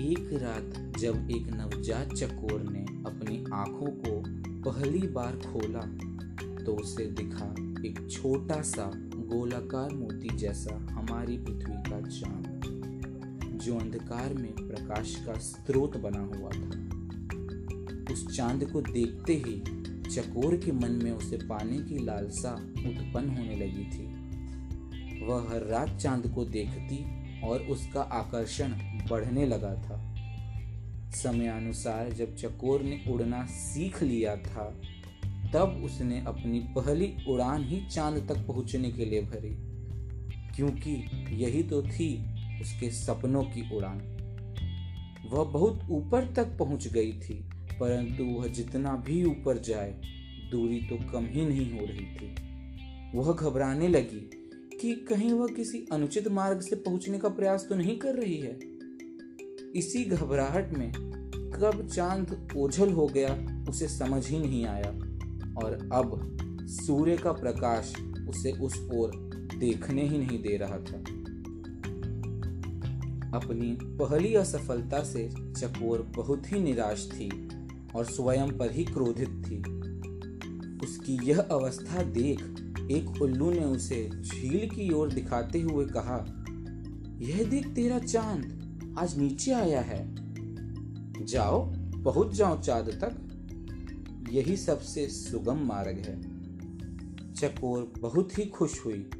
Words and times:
एक 0.00 0.30
रात 0.32 0.98
जब 0.98 1.30
एक 1.30 1.46
नवजात 1.46 2.14
चकोर 2.14 2.62
ने 2.62 2.80
अपनी 3.10 3.44
आँखों 3.52 3.86
को 3.86 4.22
पहली 4.70 5.08
बार 5.08 5.32
खोला 5.32 5.80
तो 6.64 6.72
उसे 6.72 7.06
दिखा 7.06 7.54
एक 7.88 8.08
छोटा 8.10 8.62
सा 8.62 8.92
गोलाकार 8.96 9.90
मोती 9.90 10.36
जैसा 10.36 10.86
हमारी 10.90 11.38
पृथ्वी 11.38 11.90
का 11.90 12.00
चाँद, 12.00 12.60
जो 13.64 13.78
अंधकार 13.78 14.34
में 14.34 14.52
प्रकाश 14.52 15.16
का 15.26 15.32
स्रोत 15.32 15.96
बना 15.96 16.20
हुआ 16.20 16.50
था। 16.50 16.90
उस 18.12 18.36
चाँद 18.36 18.70
को 18.70 18.82
देखते 18.82 19.32
ही 19.32 19.62
चकोर 20.10 20.56
के 20.56 20.72
मन 20.72 21.00
में 21.02 21.12
उसे 21.12 21.36
पाने 21.36 21.78
की 21.78 22.04
लालसा 22.04 22.52
उत्पन्न 22.78 23.28
होने 23.28 23.56
लगी 23.56 23.84
थी। 23.84 24.20
वह 25.26 25.48
हर 25.50 25.66
रात 25.66 25.98
चाँद 25.98 26.32
को 26.34 26.44
देखती 26.44 27.19
और 27.44 27.60
उसका 27.60 28.00
आकर्षण 28.00 28.72
बढ़ने 29.10 29.46
लगा 29.46 29.74
था। 29.74 29.98
समयानुसार 31.12 32.12
जब 32.12 32.34
चकोर 32.36 32.82
ने 32.82 33.00
उड़ना 33.08 33.44
सीख 33.46 34.02
लिया 34.02 34.36
था, 34.36 34.64
तब 35.54 35.80
उसने 35.84 36.20
अपनी 36.26 36.58
पहली 36.76 37.12
उड़ान 37.28 37.64
ही 37.64 37.80
चाँद 37.86 38.26
तक 38.28 38.46
पहुँचने 38.46 38.90
के 38.90 39.04
लिए 39.04 39.22
भरी, 39.22 39.54
क्योंकि 40.56 40.92
यही 41.42 41.62
तो 41.62 41.82
थी 41.82 42.26
उसके 42.60 42.90
सपनों 42.90 43.42
की 43.44 43.76
उड़ान। 43.76 43.98
वह 45.32 45.44
बहुत 45.44 45.86
ऊपर 45.90 46.32
तक 46.34 46.56
पहुँच 46.58 46.86
गई 46.88 47.12
थी, 47.12 47.34
परंतु 47.80 48.24
वह 48.24 48.46
जितना 48.46 48.94
भी 48.96 49.24
ऊपर 49.24 49.58
जाए, 49.58 49.90
दूरी 50.50 50.80
तो 50.80 50.96
कम 51.12 51.26
ही 51.26 51.46
नहीं 51.46 51.70
हो 51.72 51.86
रही 51.86 52.06
थी। 52.06 52.34
वह 53.14 53.32
घबराने 53.32 53.88
लगी 53.88 54.20
कि 54.80 54.94
कहीं 54.94 55.32
वह 55.32 55.48
किसी 55.48 55.86
अनुचित 55.92 56.28
मार्ग 56.28 56.60
से 56.60 56.76
पहुँचने 56.76 57.18
का 57.18 57.28
प्रयास 57.28 57.66
तो 57.68 57.74
नहीं 57.74 57.98
कर 57.98 58.14
रही 58.14 58.38
है? 58.38 58.58
इसी 59.76 60.04
घबराहट 60.04 60.78
में 60.78 60.92
कब 61.50 61.88
चाँद 61.94 62.48
ओझल 62.56 62.92
हो 62.92 63.06
गया 63.06 63.64
उसे 63.68 63.88
समझ 63.88 64.28
ही 64.28 64.38
नहीं 64.38 64.66
आया, 64.66 64.90
और 65.64 65.90
अब 65.92 66.36
सूर्य 66.62 67.16
का 67.16 67.32
प्रकाश 67.32 67.94
उसे 68.28 68.52
उस 68.52 68.88
ओर 68.94 69.10
देखने 69.56 70.08
ही 70.08 70.18
नहीं 70.18 70.42
दे 70.42 70.56
रहा 70.56 70.78
था। 70.78 70.98
अपनी 73.38 73.78
पहली 73.82 74.34
असफलता 74.34 75.04
से 75.04 75.28
चकोर 75.32 76.02
बहुत 76.16 76.52
ही 76.52 76.60
निराश 76.60 77.10
थी 77.12 77.48
और 77.96 78.04
स्वयं 78.04 78.58
पर 78.58 78.70
ही 78.70 78.84
क्रोधित 78.84 79.28
थी। 79.28 79.58
उसकी 80.86 81.18
यह 81.22 81.40
अवस्था 81.40 82.02
देख 82.02 82.59
एक 82.90 83.22
उल्लू 83.22 83.50
ने 83.50 83.64
उसे 83.64 84.10
झील 84.20 84.70
की 84.70 84.92
ओर 84.92 85.12
दिखाते 85.12 85.60
हुए 85.60 85.86
कहा, 85.86 86.44
यह 87.18 87.50
देख 87.50 87.68
तेरा 87.68 87.98
चाँद 87.98 88.60
आज 88.98 89.18
नीचे 89.18 89.52
आया 89.52 89.80
है। 89.80 90.14
जाओ, 91.26 91.74
पहुँच 92.02 92.34
जाओ 92.34 92.60
चाँद 92.60 92.88
तक। 92.88 93.26
यही 94.32 94.56
सबसे 94.56 95.08
सुगम 95.08 95.56
मार्ग 95.56 95.98
है। 95.98 96.22
चकोर 97.34 97.92
बहुत 97.98 98.38
ही 98.38 98.44
खुश 98.44 98.84
हुई 98.84 99.10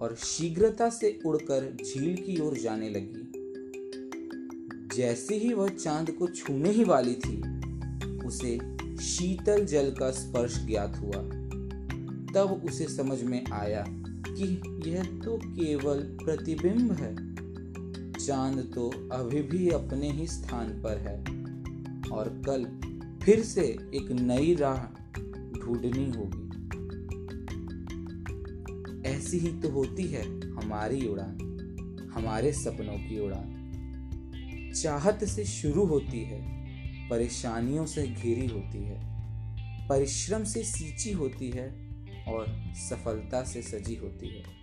और 0.00 0.16
शीघ्रता 0.16 0.90
से 0.90 1.18
उड़कर 1.26 1.76
झील 1.84 2.16
की 2.16 2.40
ओर 2.40 2.54
जाने 2.54 2.90
लगी। 2.90 3.32
जैसे 4.96 5.36
ही 5.36 5.52
वह 5.52 5.68
चाँद 5.68 6.10
को 6.10 6.26
छूने 6.26 6.70
ही 6.70 6.84
वाली 6.84 7.14
थी, 7.14 7.42
उसे 8.26 8.58
शीतल 8.96 9.64
जल 9.64 9.90
का 9.90 10.10
स्पर्श 10.10 10.66
ज्ञात 10.66 10.96
हुआ। 10.96 11.41
तब 12.34 12.62
उसे 12.64 12.84
समझ 12.84 13.22
में 13.22 13.44
आया 13.52 13.84
कि 14.28 14.62
यह 14.90 15.02
तो 15.04 15.36
केवल 15.36 15.98
प्रतिबिंब 15.98 16.92
है। 16.92 17.32
चाँद 18.26 18.72
तो 18.74 18.88
अभी 19.12 19.42
भी 19.42 19.68
अपने 19.70 20.10
ही 20.10 20.26
स्थान 20.26 20.68
पर 20.68 20.98
है 20.98 21.18
और 22.10 22.42
कल 22.46 22.64
फिर 23.22 23.42
से 23.42 23.62
एक 23.94 24.12
नई 24.12 24.54
राह 24.54 24.84
ढूंढनी 25.60 26.10
होगी। 26.10 26.42
ऐसी 29.08 29.38
ही 29.38 29.48
तो 29.48 29.68
होती 29.68 30.02
है 30.02 30.50
हमारी 30.50 31.06
उड़ान, 31.08 31.38
हमारे 32.14 32.52
सपनों 32.52 32.98
की 32.98 33.20
उड़ान। 33.20 33.58
चाहत 34.82 35.24
से 35.24 35.44
शुरू 35.44 35.84
होती 35.84 36.24
है, 36.24 36.62
परेशानियों 37.08 37.86
से 37.86 38.06
घिरी 38.06 38.46
होती 38.46 38.84
है, 38.84 39.00
परिश्रम 39.88 40.44
से 40.44 40.62
सींची 40.62 41.12
होती 41.12 41.50
है 41.50 41.91
और 42.28 42.46
सफलता 42.74 43.44
से 43.44 43.62
सजी 43.62 43.96
होती 43.96 44.28
है। 44.28 44.62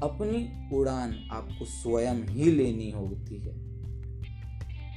अपनी 0.00 0.70
उड़ान 0.76 1.28
आपको 1.32 1.64
स्वयं 1.64 2.14
ही 2.14 2.50
लेनी 2.50 2.90
होती 2.90 3.36
है। 3.38 3.74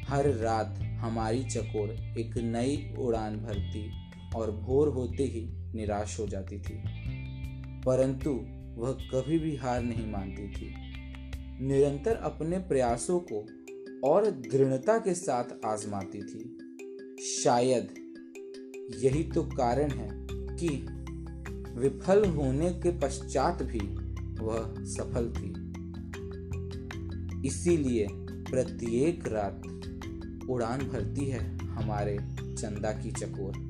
हर 0.03 0.29
रात 0.29 0.79
हमारी 0.79 1.43
चकोर 1.43 1.89
एक 1.91 2.37
नई 2.37 2.95
उड़ान 2.97 3.37
भरती 3.37 3.91
और 4.35 4.51
भोर 4.51 4.87
होते 4.87 5.23
ही 5.23 5.73
निराश 5.75 6.19
हो 6.19 6.27
जाती 6.27 6.59
थी। 6.59 6.83
परंतु 7.85 8.29
वह 8.81 8.91
कभी 8.91 9.39
भी 9.39 9.55
हार 9.55 9.81
नहीं 9.83 10.11
मानती 10.11 10.47
थी। 10.47 10.73
निरंतर 11.65 12.15
अपने 12.15 12.57
प्रयासों 12.57 13.19
को 13.31 13.45
और 14.07 14.31
दृढ़ता 14.31 14.97
के 14.97 15.13
साथ 15.13 15.65
आजमाती 15.65 16.21
थी। 16.21 16.57
शायद 17.43 17.93
यही 19.03 19.23
तो 19.23 19.43
कारण 19.43 19.91
है 19.91 20.09
कि 20.31 20.87
विफल 21.77 22.25
होने 22.25 22.69
के 22.69 22.99
पश्चात 22.99 23.63
भी 23.63 23.79
वह 24.43 24.73
सफल 24.85 25.33
थी। 25.37 25.53
इसीलिए 27.47 28.07
प्रत्येक 28.51 29.27
रात 29.27 29.61
उड़ान 30.49 30.79
भरती 30.79 31.25
है 31.25 31.57
हमारे 31.57 32.17
चंदा 32.57 32.91
की 32.91 33.11
चकोर। 33.11 33.66